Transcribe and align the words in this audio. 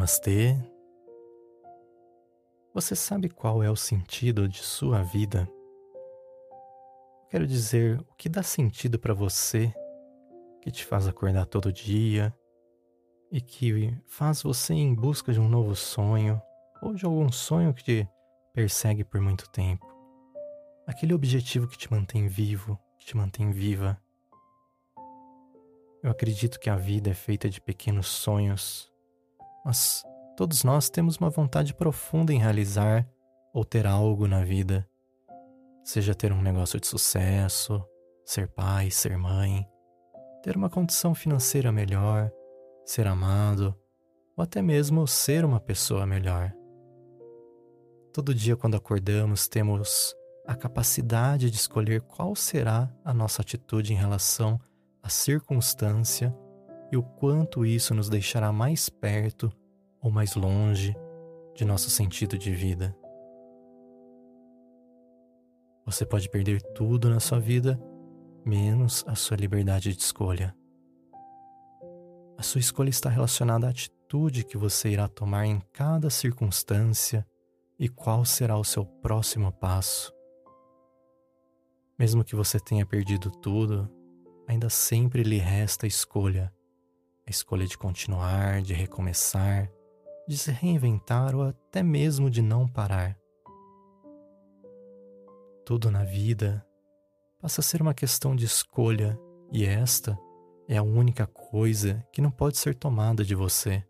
Namastê. 0.00 0.56
Você 2.72 2.96
sabe 2.96 3.28
qual 3.28 3.62
é 3.62 3.70
o 3.70 3.76
sentido 3.76 4.48
de 4.48 4.62
sua 4.62 5.02
vida? 5.02 5.46
Quero 7.28 7.46
dizer, 7.46 8.00
o 8.08 8.14
que 8.14 8.26
dá 8.26 8.42
sentido 8.42 8.98
para 8.98 9.12
você, 9.12 9.70
que 10.62 10.70
te 10.70 10.86
faz 10.86 11.06
acordar 11.06 11.44
todo 11.44 11.70
dia 11.70 12.34
e 13.30 13.42
que 13.42 13.94
faz 14.06 14.42
você 14.42 14.72
em 14.72 14.94
busca 14.94 15.34
de 15.34 15.40
um 15.40 15.50
novo 15.50 15.76
sonho 15.76 16.40
ou 16.80 16.94
de 16.94 17.04
algum 17.04 17.30
sonho 17.30 17.74
que 17.74 17.84
te 17.84 18.08
persegue 18.54 19.04
por 19.04 19.20
muito 19.20 19.50
tempo. 19.50 19.86
Aquele 20.86 21.12
objetivo 21.12 21.68
que 21.68 21.76
te 21.76 21.92
mantém 21.92 22.26
vivo, 22.26 22.80
que 22.98 23.04
te 23.04 23.16
mantém 23.18 23.50
viva. 23.50 24.00
Eu 26.02 26.10
acredito 26.10 26.58
que 26.58 26.70
a 26.70 26.76
vida 26.76 27.10
é 27.10 27.14
feita 27.14 27.50
de 27.50 27.60
pequenos 27.60 28.06
sonhos, 28.06 28.89
mas 29.64 30.02
todos 30.36 30.64
nós 30.64 30.88
temos 30.88 31.16
uma 31.16 31.30
vontade 31.30 31.74
profunda 31.74 32.32
em 32.32 32.38
realizar 32.38 33.06
ou 33.52 33.64
ter 33.64 33.86
algo 33.86 34.26
na 34.26 34.44
vida. 34.44 34.88
Seja 35.84 36.14
ter 36.14 36.32
um 36.32 36.42
negócio 36.42 36.78
de 36.80 36.86
sucesso, 36.86 37.84
ser 38.24 38.48
pai, 38.48 38.90
ser 38.90 39.16
mãe, 39.16 39.66
ter 40.42 40.56
uma 40.56 40.70
condição 40.70 41.14
financeira 41.14 41.72
melhor, 41.72 42.30
ser 42.84 43.06
amado 43.06 43.74
ou 44.36 44.44
até 44.44 44.62
mesmo 44.62 45.06
ser 45.06 45.44
uma 45.44 45.60
pessoa 45.60 46.06
melhor. 46.06 46.52
Todo 48.12 48.34
dia, 48.34 48.56
quando 48.56 48.76
acordamos, 48.76 49.48
temos 49.48 50.14
a 50.46 50.54
capacidade 50.54 51.50
de 51.50 51.56
escolher 51.56 52.00
qual 52.02 52.34
será 52.34 52.92
a 53.04 53.14
nossa 53.14 53.42
atitude 53.42 53.92
em 53.92 53.96
relação 53.96 54.58
à 55.02 55.08
circunstância 55.08 56.34
e 56.90 56.96
o 56.96 57.02
quanto 57.02 57.64
isso 57.64 57.94
nos 57.94 58.08
deixará 58.08 58.52
mais 58.52 58.88
perto 58.88 59.52
ou 60.00 60.10
mais 60.10 60.34
longe 60.34 60.94
de 61.54 61.64
nosso 61.64 61.90
sentido 61.90 62.38
de 62.38 62.52
vida. 62.52 62.96
Você 65.84 66.06
pode 66.06 66.28
perder 66.28 66.62
tudo 66.74 67.10
na 67.10 67.20
sua 67.20 67.40
vida, 67.40 67.80
menos 68.44 69.04
a 69.06 69.14
sua 69.14 69.36
liberdade 69.36 69.94
de 69.94 70.00
escolha. 70.00 70.54
A 72.38 72.42
sua 72.42 72.60
escolha 72.60 72.88
está 72.88 73.10
relacionada 73.10 73.66
à 73.66 73.70
atitude 73.70 74.44
que 74.44 74.56
você 74.56 74.90
irá 74.90 75.08
tomar 75.08 75.46
em 75.46 75.60
cada 75.72 76.08
circunstância 76.08 77.26
e 77.78 77.88
qual 77.88 78.24
será 78.24 78.56
o 78.56 78.64
seu 78.64 78.84
próximo 78.84 79.52
passo. 79.52 80.12
Mesmo 81.98 82.24
que 82.24 82.34
você 82.34 82.58
tenha 82.58 82.86
perdido 82.86 83.30
tudo, 83.30 83.90
ainda 84.48 84.70
sempre 84.70 85.22
lhe 85.22 85.38
resta 85.38 85.84
a 85.84 85.88
escolha. 85.88 86.52
A 87.30 87.32
escolha 87.32 87.64
de 87.64 87.78
continuar, 87.78 88.60
de 88.60 88.74
recomeçar, 88.74 89.70
de 90.26 90.36
se 90.36 90.50
reinventar 90.50 91.32
ou 91.32 91.42
até 91.42 91.80
mesmo 91.80 92.28
de 92.28 92.42
não 92.42 92.66
parar. 92.66 93.16
Tudo 95.64 95.92
na 95.92 96.02
vida 96.02 96.66
passa 97.40 97.60
a 97.60 97.62
ser 97.62 97.80
uma 97.80 97.94
questão 97.94 98.34
de 98.34 98.46
escolha 98.46 99.16
e 99.52 99.64
esta 99.64 100.18
é 100.66 100.76
a 100.76 100.82
única 100.82 101.24
coisa 101.24 102.04
que 102.12 102.20
não 102.20 102.32
pode 102.32 102.58
ser 102.58 102.74
tomada 102.74 103.24
de 103.24 103.36
você. 103.36 103.80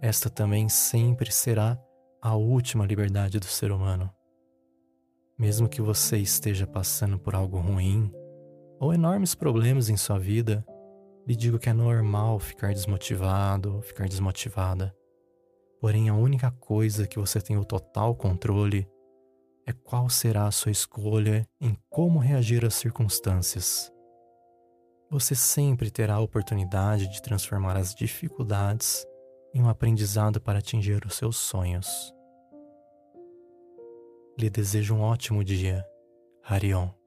Esta 0.00 0.30
também 0.30 0.68
sempre 0.68 1.32
será 1.32 1.76
a 2.22 2.36
última 2.36 2.86
liberdade 2.86 3.40
do 3.40 3.46
ser 3.46 3.72
humano. 3.72 4.08
Mesmo 5.36 5.68
que 5.68 5.82
você 5.82 6.18
esteja 6.18 6.68
passando 6.68 7.18
por 7.18 7.34
algo 7.34 7.58
ruim 7.58 8.14
ou 8.78 8.94
enormes 8.94 9.34
problemas 9.34 9.88
em 9.88 9.96
sua 9.96 10.20
vida, 10.20 10.64
lhe 11.26 11.34
digo 11.34 11.58
que 11.58 11.68
é 11.68 11.72
normal 11.72 12.38
ficar 12.38 12.72
desmotivado, 12.72 13.80
ficar 13.82 14.08
desmotivada. 14.08 14.94
Porém, 15.80 16.08
a 16.08 16.14
única 16.14 16.50
coisa 16.50 17.06
que 17.06 17.18
você 17.18 17.40
tem 17.40 17.56
o 17.56 17.64
total 17.64 18.14
controle 18.14 18.88
é 19.66 19.72
qual 19.72 20.08
será 20.08 20.46
a 20.46 20.50
sua 20.50 20.72
escolha 20.72 21.46
em 21.60 21.76
como 21.88 22.18
reagir 22.18 22.64
às 22.64 22.74
circunstâncias. 22.74 23.90
Você 25.10 25.34
sempre 25.34 25.90
terá 25.90 26.14
a 26.14 26.20
oportunidade 26.20 27.08
de 27.08 27.22
transformar 27.22 27.76
as 27.76 27.94
dificuldades 27.94 29.06
em 29.54 29.62
um 29.62 29.68
aprendizado 29.68 30.40
para 30.40 30.58
atingir 30.58 31.06
os 31.06 31.14
seus 31.14 31.36
sonhos. 31.36 32.12
Lhe 34.38 34.50
desejo 34.50 34.94
um 34.94 35.00
ótimo 35.00 35.44
dia. 35.44 35.84
Harion. 36.42 37.03